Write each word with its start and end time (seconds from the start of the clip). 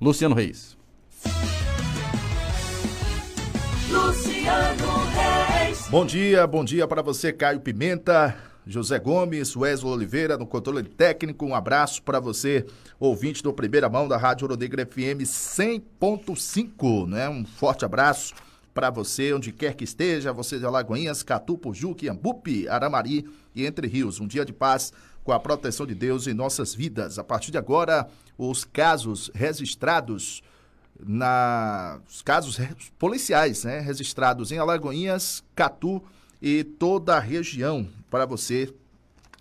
Luciano 0.00 0.34
Reis. 0.34 0.76
Luciano 3.90 4.86
Reis. 5.14 5.88
Bom 5.88 6.04
dia, 6.04 6.46
bom 6.46 6.62
dia 6.62 6.86
para 6.86 7.00
você, 7.00 7.32
Caio 7.32 7.60
Pimenta, 7.60 8.36
José 8.66 8.98
Gomes, 8.98 9.56
Wesley 9.56 9.90
Oliveira 9.90 10.36
no 10.36 10.46
controle 10.46 10.82
técnico. 10.82 11.46
Um 11.46 11.54
abraço 11.54 12.02
para 12.02 12.20
você, 12.20 12.66
ouvinte 13.00 13.42
do 13.42 13.54
Primeira 13.54 13.88
Mão 13.88 14.06
da 14.06 14.18
Rádio 14.18 14.44
Oronegra 14.44 14.84
FM 14.84 15.24
100.5, 15.24 17.08
né? 17.08 17.28
Um 17.28 17.46
forte 17.46 17.86
abraço 17.86 18.34
para 18.78 18.90
você, 18.90 19.32
onde 19.32 19.50
quer 19.50 19.74
que 19.74 19.82
esteja, 19.82 20.32
você 20.32 20.56
de 20.56 20.64
Alagoinhas, 20.64 21.24
Catu, 21.24 21.58
Pujuque, 21.58 22.08
Ambupe, 22.08 22.68
Aramari 22.68 23.28
e 23.52 23.66
Entre 23.66 23.88
Rios. 23.88 24.20
Um 24.20 24.26
dia 24.28 24.44
de 24.44 24.52
paz 24.52 24.92
com 25.24 25.32
a 25.32 25.40
proteção 25.40 25.84
de 25.84 25.96
Deus 25.96 26.28
em 26.28 26.32
nossas 26.32 26.76
vidas. 26.76 27.18
A 27.18 27.24
partir 27.24 27.50
de 27.50 27.58
agora, 27.58 28.08
os 28.38 28.62
casos 28.62 29.32
registrados 29.34 30.44
na 30.96 31.98
os 32.08 32.22
casos 32.22 32.56
policiais, 33.00 33.64
né, 33.64 33.80
registrados 33.80 34.52
em 34.52 34.58
Alagoinhas, 34.58 35.42
Catu 35.56 36.00
e 36.40 36.62
toda 36.62 37.16
a 37.16 37.20
região 37.20 37.84
para 38.08 38.26
você 38.26 38.72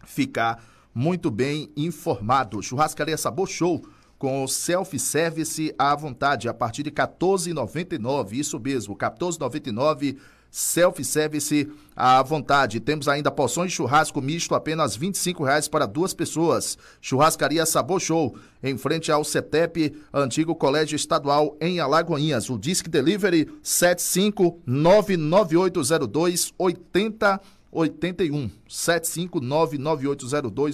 ficar 0.03 0.65
muito 0.95 1.29
bem 1.29 1.69
informado. 1.77 2.63
Churrascaria 2.63 3.15
Sabor 3.17 3.47
Show 3.47 3.87
com 4.17 4.47
self-service 4.47 5.73
à 5.77 5.95
vontade 5.95 6.49
a 6.49 6.53
partir 6.53 6.83
de 6.83 6.91
14,99. 6.91 8.33
Isso 8.33 8.59
mesmo, 8.59 8.95
14,99 8.95 10.17
self-service 10.49 11.67
à 11.95 12.23
vontade. 12.23 12.79
Temos 12.79 13.07
ainda 13.07 13.29
porções 13.31 13.71
de 13.71 13.77
churrasco 13.77 14.21
misto, 14.21 14.53
apenas 14.55 14.95
R$ 14.95 15.11
reais 15.39 15.67
para 15.67 15.85
duas 15.85 16.13
pessoas. 16.13 16.77
Churrascaria 17.01 17.65
Sabor 17.65 17.99
Show, 17.99 18.37
em 18.63 18.77
frente 18.77 19.11
ao 19.11 19.23
CETEP, 19.23 19.93
antigo 20.13 20.55
Colégio 20.55 20.95
Estadual 20.95 21.57
em 21.61 21.79
Alagoinhas. 21.79 22.49
O 22.49 22.57
Disque 22.57 22.89
Delivery 22.89 23.45
7599802 23.63 26.53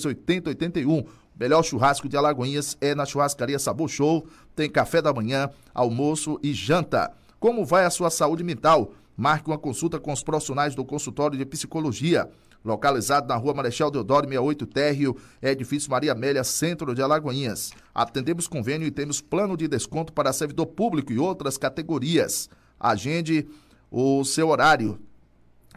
8081. 0.06 1.06
7599802 1.34 1.40
8081. 1.40 1.40
Melhor 1.40 1.64
churrasco 1.64 2.08
de 2.08 2.16
Alagoinhas 2.16 2.78
é 2.80 2.94
na 2.94 3.06
Churrascaria 3.06 3.60
Sabor 3.60 3.90
Show. 3.90 4.26
Tem 4.56 4.70
café 4.70 5.02
da 5.02 5.14
manhã, 5.14 5.50
almoço 5.74 6.40
e 6.44 6.54
janta. 6.54 7.12
Como 7.40 7.66
vai 7.66 7.86
a 7.86 7.90
sua 7.90 8.10
saúde 8.10 8.44
mental? 8.44 8.94
Marque 9.16 9.50
uma 9.50 9.58
consulta 9.58 10.00
com 10.00 10.12
os 10.12 10.24
profissionais 10.24 10.74
do 10.76 10.84
consultório 10.84 11.38
de 11.38 11.46
psicologia, 11.46 12.30
localizado 12.66 13.28
na 13.28 13.36
rua 13.36 13.54
Marechal 13.54 13.92
Deodoro 13.92 14.28
68 14.28 14.66
Térreo, 14.66 15.18
edifício 15.42 15.92
Maria 15.92 16.14
Amélia, 16.14 16.44
centro 16.44 16.96
de 16.96 17.02
Alagoinhas. 17.02 17.74
Atendemos 17.94 18.48
convênio 18.48 18.88
e 18.88 18.92
temos 18.92 19.22
plano 19.22 19.56
de 19.58 19.68
desconto 19.68 20.14
para 20.14 20.34
servidor 20.34 20.68
público 20.68 21.12
e 21.12 21.20
outras 21.20 21.58
categorias. 21.58 22.50
Agende 22.80 23.48
o 23.92 24.24
seu 24.24 24.50
horário 24.50 25.00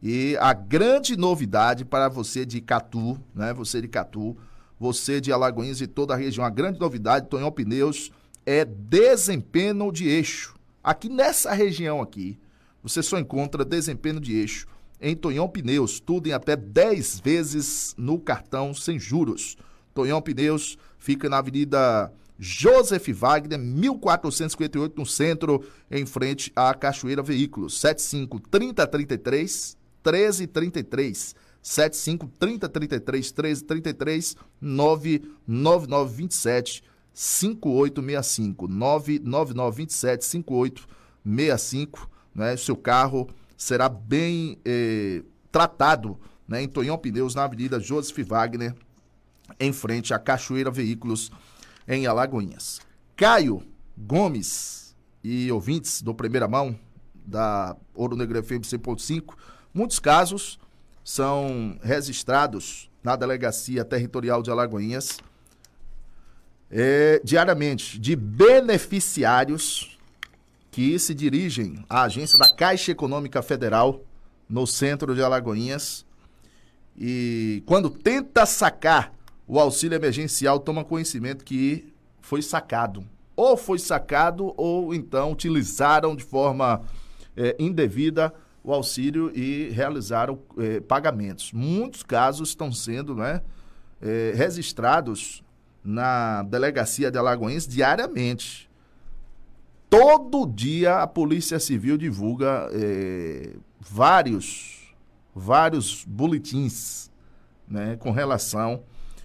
E 0.01 0.37
a 0.39 0.53
grande 0.53 1.17
novidade 1.17 1.83
para 1.83 2.07
você 2.07 2.45
de 2.45 2.61
Catu, 2.61 3.19
né? 3.33 3.53
Você 3.53 3.81
de 3.81 3.87
Catu, 3.87 4.37
você 4.79 5.19
de 5.19 5.31
Alagoinhas 5.31 5.81
e 5.81 5.87
toda 5.87 6.13
a 6.13 6.17
região, 6.17 6.45
a 6.45 6.49
grande 6.49 6.79
novidade, 6.79 7.29
Tonhão 7.29 7.51
Pneus, 7.51 8.11
é 8.45 8.63
desempenho 8.63 9.91
de 9.91 10.07
eixo. 10.07 10.55
Aqui 10.83 11.09
nessa 11.09 11.51
região 11.51 12.01
aqui, 12.01 12.39
você 12.81 13.01
só 13.01 13.17
encontra 13.17 13.65
desempenho 13.65 14.19
de 14.19 14.35
eixo 14.35 14.67
em 15.01 15.15
Tonhão 15.15 15.49
Pneus, 15.49 15.99
tudo 15.99 16.27
em 16.27 16.31
até 16.31 16.55
10 16.55 17.19
vezes 17.19 17.93
no 17.97 18.19
cartão 18.19 18.73
sem 18.73 18.99
juros. 18.99 19.57
Tonhão 19.93 20.21
Pneus 20.21 20.77
fica 20.97 21.27
na 21.27 21.39
Avenida 21.39 22.11
Joseph 22.39 23.07
Wagner, 23.09 23.59
1458, 23.59 24.97
no 24.97 25.05
centro, 25.05 25.63
em 25.89 26.05
frente 26.05 26.51
à 26.55 26.73
Cachoeira 26.73 27.23
Veículos. 27.23 27.79
75 27.79 28.39
3033 28.39 29.76
1333. 30.11 31.35
75 31.61 32.27
3033 32.39 33.31
1333 33.31 34.35
99927 34.61 36.83
5865 37.13 38.67
99927 38.67 40.25
5865 40.25 42.17
né? 42.37 42.55
Seu 42.55 42.77
carro 42.77 43.27
será 43.57 43.89
bem 43.89 44.59
eh, 44.63 45.23
tratado 45.51 46.19
né, 46.47 46.61
em 46.61 46.67
Tonhão 46.67 46.97
Pneus, 46.97 47.33
na 47.33 47.45
Avenida 47.45 47.79
Joseph 47.79 48.25
Wagner, 48.27 48.75
em 49.59 49.73
frente 49.73 50.13
à 50.13 50.19
Cachoeira 50.19 50.69
Veículos, 50.69 51.31
em 51.87 52.05
Alagoinhas. 52.05 52.79
Caio 53.15 53.63
Gomes 53.97 54.95
e 55.23 55.51
ouvintes 55.51 56.03
do 56.03 56.13
Primeira 56.13 56.47
Mão, 56.47 56.77
da 57.25 57.75
Ouro 57.95 58.15
Negro 58.15 58.41
FM 58.41 58.61
100.5, 58.61 59.33
muitos 59.77 59.99
casos 59.99 60.59
são 61.03 61.77
registrados 61.83 62.89
na 63.03 63.15
Delegacia 63.15 63.85
Territorial 63.85 64.41
de 64.41 64.49
Alagoinhas 64.49 65.19
é, 66.71 67.21
diariamente 67.23 67.99
de 67.99 68.15
beneficiários 68.15 69.95
que 70.71 70.97
se 70.97 71.13
dirigem 71.13 71.85
à 71.87 72.01
agência 72.01 72.39
da 72.39 72.51
Caixa 72.55 72.91
Econômica 72.91 73.43
Federal 73.43 74.01
no 74.49 74.65
centro 74.65 75.13
de 75.13 75.21
Alagoinhas 75.21 76.03
e 76.97 77.61
quando 77.67 77.91
tenta 77.91 78.47
sacar 78.47 79.13
o 79.47 79.59
auxílio 79.59 79.95
emergencial 79.95 80.59
toma 80.59 80.83
conhecimento 80.83 81.45
que 81.45 81.93
foi 82.19 82.41
sacado. 82.41 83.05
Ou 83.35 83.55
foi 83.55 83.77
sacado 83.77 84.55
ou 84.57 84.91
então 84.93 85.31
utilizaram 85.31 86.15
de 86.15 86.23
forma 86.23 86.81
é, 87.35 87.55
indevida 87.59 88.33
o 88.67 88.73
auxílio 88.73 89.31
e 89.33 89.69
realizaram 89.69 90.37
é, 90.57 90.81
pagamentos. 90.81 91.53
Muitos 91.53 92.03
casos 92.03 92.49
estão 92.49 92.69
sendo 92.69 93.15
né, 93.15 93.41
é, 94.01 94.33
registrados 94.35 95.41
na 95.81 96.43
delegacia 96.43 97.09
de 97.09 97.17
Alagoinhas 97.17 97.65
diariamente. 97.65 98.69
Todo 99.89 100.45
dia 100.45 100.97
a 100.97 101.07
Polícia 101.07 101.59
Civil 101.59 101.97
divulga 101.97 102.67
é, 102.73 103.53
vários, 103.79 104.93
vários 105.33 106.03
boletins 106.03 107.09
né, 107.65 107.95
com 107.95 108.11
relação 108.11 108.83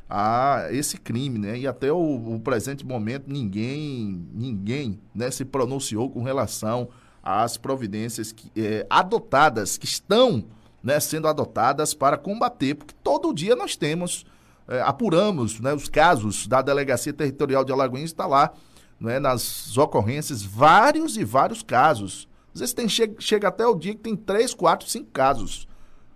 a 0.09 0.69
esse 0.71 0.99
crime, 0.99 1.39
né? 1.39 1.59
E 1.59 1.67
até 1.67 1.91
o, 1.91 2.35
o 2.35 2.39
presente 2.39 2.87
momento 2.87 3.25
ninguém, 3.27 4.25
ninguém 4.33 5.01
né, 5.13 5.33
se 5.33 5.45
pronunciou 5.45 6.09
com 6.09 6.23
relação 6.23 6.91
às 7.23 7.57
providências 7.57 8.33
que, 8.33 8.51
é, 8.61 8.87
adotadas, 8.91 9.79
que 9.79 9.87
estão 9.87 10.45
né, 10.83 10.99
sendo 10.99 11.29
adotadas 11.29 11.95
para 11.95 12.19
combater, 12.19 12.75
porque 12.75 12.95
todo 13.03 13.33
dia 13.33 13.55
nós 13.55 13.77
temos, 13.77 14.27
é, 14.67 14.81
apuramos 14.81 15.61
né, 15.61 15.73
os 15.73 15.89
casos 15.89 16.47
da 16.47 16.61
Delegacia 16.61 17.13
Territorial 17.13 17.65
de 17.65 17.73
Alagoinhas, 17.73 18.11
está 18.11 18.27
lá 18.27 18.53
né, 18.99 19.19
nas 19.21 19.77
ocorrências, 19.77 20.43
vários 20.43 21.17
e 21.17 21.25
vários 21.25 21.63
casos. 21.63 22.29
Às 22.55 22.61
vezes 22.61 22.75
tem, 22.75 22.89
chega, 22.89 23.15
chega 23.21 23.49
até 23.49 23.67
o 23.67 23.75
dia 23.75 23.95
que 23.95 24.01
tem 24.01 24.17
três, 24.17 24.53
quatro, 24.53 24.89
cinco 24.89 25.11
casos. 25.11 25.69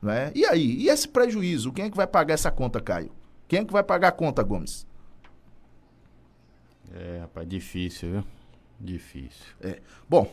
Né? 0.03 0.31
E 0.35 0.44
aí? 0.44 0.76
E 0.82 0.88
esse 0.88 1.08
prejuízo? 1.08 1.73
Quem 1.73 1.87
é 1.87 1.91
que 1.91 1.97
vai 1.97 2.06
pagar 2.06 2.35
essa 2.35 2.50
conta, 2.50 2.81
Caio? 2.81 3.11
Quem 3.49 3.61
é 3.61 3.64
que 3.64 3.73
vai 3.73 3.82
pagar 3.82 4.08
a 4.08 4.12
conta, 4.12 4.43
Gomes? 4.43 4.87
É, 6.93 7.19
rapaz, 7.20 7.49
difícil, 7.49 8.11
viu? 8.11 8.25
Difícil. 8.79 9.44
É. 9.61 9.81
Bom, 10.08 10.31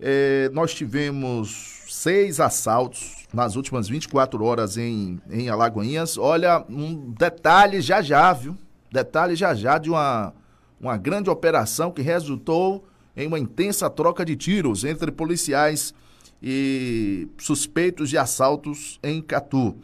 é, 0.00 0.50
nós 0.52 0.74
tivemos 0.74 1.84
seis 1.88 2.40
assaltos 2.40 3.26
nas 3.32 3.56
últimas 3.56 3.88
24 3.88 4.44
horas 4.44 4.76
em, 4.76 5.20
em 5.30 5.48
Alagoinhas. 5.48 6.18
Olha, 6.18 6.64
um 6.68 7.12
detalhe 7.12 7.80
já 7.80 8.02
já, 8.02 8.32
viu? 8.32 8.56
Detalhe 8.90 9.34
já 9.34 9.54
já 9.54 9.78
de 9.78 9.90
uma 9.90 10.32
uma 10.80 10.98
grande 10.98 11.30
operação 11.30 11.90
que 11.90 12.02
resultou 12.02 12.84
em 13.16 13.26
uma 13.26 13.38
intensa 13.38 13.88
troca 13.88 14.24
de 14.24 14.36
tiros 14.36 14.84
entre 14.84 15.10
policiais 15.10 15.94
e 16.42 17.26
suspeitos 17.38 18.10
de 18.10 18.18
assaltos 18.18 18.98
em 19.02 19.22
Catu. 19.22 19.76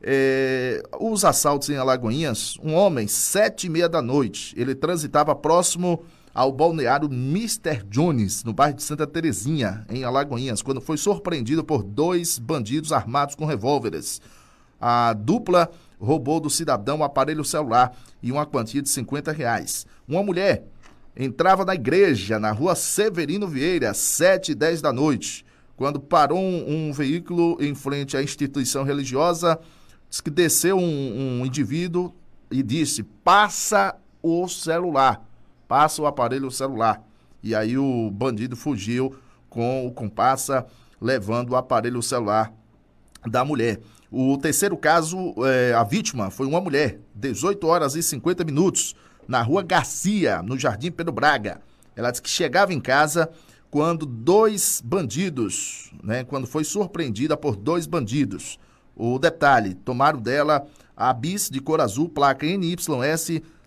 É, 0.00 0.80
os 1.00 1.24
assaltos 1.24 1.68
em 1.70 1.76
Alagoinhas, 1.76 2.56
um 2.62 2.72
homem, 2.72 3.08
sete 3.08 3.66
e 3.66 3.70
meia 3.70 3.88
da 3.88 4.00
noite, 4.00 4.54
ele 4.56 4.76
transitava 4.76 5.34
próximo 5.34 6.04
ao 6.34 6.52
balneário 6.52 7.08
Mr. 7.10 7.82
Jones, 7.88 8.44
no 8.44 8.52
bairro 8.52 8.76
de 8.76 8.82
Santa 8.82 9.06
Terezinha, 9.06 9.84
em 9.88 10.04
Alagoinhas, 10.04 10.62
quando 10.62 10.80
foi 10.80 10.96
surpreendido 10.96 11.64
por 11.64 11.82
dois 11.82 12.38
bandidos 12.38 12.92
armados 12.92 13.34
com 13.34 13.44
revólveres. 13.44 14.20
A 14.80 15.12
dupla 15.12 15.70
roubou 15.98 16.40
do 16.40 16.48
cidadão 16.48 16.98
um 16.98 17.04
aparelho 17.04 17.44
celular 17.44 17.96
e 18.22 18.30
uma 18.30 18.46
quantia 18.46 18.80
de 18.80 18.88
50 18.88 19.32
reais. 19.32 19.86
Uma 20.06 20.22
mulher 20.22 20.64
entrava 21.16 21.64
na 21.64 21.74
igreja, 21.74 22.38
na 22.38 22.52
rua 22.52 22.76
Severino 22.76 23.48
Vieira, 23.48 23.90
às 23.90 23.98
7 23.98 24.52
e 24.52 24.54
10 24.54 24.80
da 24.80 24.92
noite, 24.92 25.44
quando 25.76 26.00
parou 26.00 26.38
um, 26.38 26.88
um 26.88 26.92
veículo 26.92 27.56
em 27.60 27.74
frente 27.74 28.16
à 28.16 28.22
instituição 28.22 28.84
religiosa, 28.84 29.58
diz 30.08 30.20
que 30.20 30.30
desceu 30.30 30.76
um, 30.76 31.40
um 31.40 31.46
indivíduo 31.46 32.14
e 32.50 32.62
disse: 32.62 33.02
passa 33.02 33.96
o 34.22 34.48
celular 34.48 35.27
passa 35.68 36.02
o 36.02 36.06
aparelho 36.06 36.50
celular. 36.50 37.04
E 37.42 37.54
aí 37.54 37.78
o 37.78 38.10
bandido 38.10 38.56
fugiu 38.56 39.14
com 39.48 39.86
o 39.86 39.92
compassa, 39.92 40.66
levando 41.00 41.50
o 41.50 41.56
aparelho 41.56 42.02
celular 42.02 42.52
da 43.24 43.44
mulher. 43.44 43.80
O 44.10 44.36
terceiro 44.38 44.76
caso, 44.76 45.34
é, 45.44 45.74
a 45.74 45.84
vítima 45.84 46.30
foi 46.30 46.46
uma 46.46 46.60
mulher, 46.60 46.98
18 47.14 47.66
horas 47.66 47.94
e 47.94 48.02
50 48.02 48.42
minutos, 48.42 48.96
na 49.28 49.42
rua 49.42 49.62
Garcia, 49.62 50.42
no 50.42 50.58
Jardim 50.58 50.90
Pedro 50.90 51.12
Braga. 51.12 51.60
Ela 51.94 52.10
disse 52.10 52.22
que 52.22 52.30
chegava 52.30 52.72
em 52.72 52.80
casa 52.80 53.30
quando 53.70 54.06
dois 54.06 54.82
bandidos, 54.82 55.92
né, 56.02 56.24
quando 56.24 56.46
foi 56.46 56.64
surpreendida 56.64 57.36
por 57.36 57.54
dois 57.54 57.86
bandidos. 57.86 58.58
O 58.96 59.18
detalhe, 59.18 59.74
tomaram 59.74 60.18
dela 60.18 60.66
a 60.96 61.12
bis 61.12 61.50
de 61.50 61.60
cor 61.60 61.80
azul, 61.80 62.08
placa 62.08 62.46
NYS 62.46 62.88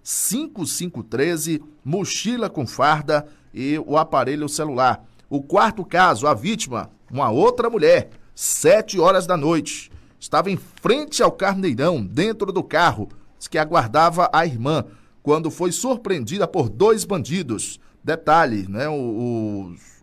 5513, 0.04 1.62
mochila 1.84 2.50
com 2.50 2.66
farda 2.66 3.26
e 3.54 3.78
o 3.86 3.98
aparelho 3.98 4.48
celular. 4.48 5.06
O 5.30 5.42
quarto 5.42 5.84
caso, 5.84 6.28
a 6.28 6.34
vítima, 6.34 6.90
uma 7.12 7.30
outra 7.30 7.70
mulher, 7.70 8.10
sete 8.36 9.00
horas 9.00 9.28
da 9.28 9.36
noite, 9.36 9.92
estava 10.20 10.52
em 10.52 10.58
frente 10.58 11.22
ao 11.24 11.32
carneirão, 11.32 12.04
dentro 12.04 12.52
do 12.52 12.64
carro, 12.64 13.10
que 13.50 13.58
aguardava 13.58 14.30
a 14.32 14.46
irmã, 14.46 14.86
quando 15.24 15.52
foi 15.52 15.72
surpreendida 15.72 16.48
por 16.48 16.70
dois 16.70 17.04
bandidos. 17.04 17.80
Detalhe, 18.04 18.68
né? 18.70 18.86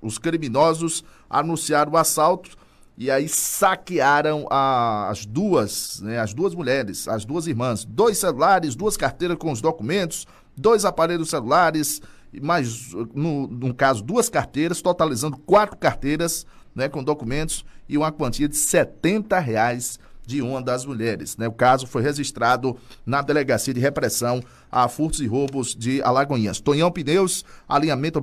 Os 0.02 0.18
criminosos 0.18 1.02
anunciaram 1.30 1.92
o 1.92 1.96
assalto 1.96 2.57
e 2.98 3.12
aí 3.12 3.28
saquearam 3.28 4.48
a, 4.50 5.08
as 5.08 5.24
duas, 5.24 6.00
né, 6.00 6.18
as 6.18 6.34
duas 6.34 6.52
mulheres, 6.52 7.06
as 7.06 7.24
duas 7.24 7.46
irmãs, 7.46 7.84
dois 7.84 8.18
celulares, 8.18 8.74
duas 8.74 8.96
carteiras 8.96 9.36
com 9.38 9.52
os 9.52 9.60
documentos, 9.60 10.26
dois 10.56 10.84
aparelhos 10.84 11.30
celulares, 11.30 12.02
mais 12.42 12.92
no, 13.14 13.46
no 13.46 13.72
caso 13.72 14.02
duas 14.02 14.28
carteiras, 14.28 14.82
totalizando 14.82 15.38
quatro 15.38 15.76
carteiras, 15.76 16.44
né, 16.74 16.88
com 16.88 17.04
documentos 17.04 17.64
e 17.88 17.96
uma 17.96 18.10
quantia 18.10 18.48
de 18.48 18.56
70 18.56 19.38
reais 19.38 20.00
de 20.28 20.42
uma 20.42 20.60
das 20.60 20.84
mulheres. 20.84 21.38
Né? 21.38 21.48
O 21.48 21.52
caso 21.52 21.86
foi 21.86 22.02
registrado 22.02 22.76
na 23.06 23.22
Delegacia 23.22 23.72
de 23.72 23.80
Repressão 23.80 24.42
a 24.70 24.86
Furtos 24.86 25.20
e 25.20 25.26
Roubos 25.26 25.74
de 25.74 26.02
Alagoinhas. 26.02 26.60
Tonhão 26.60 26.92
Pneus, 26.92 27.46
alinhamento 27.66 28.20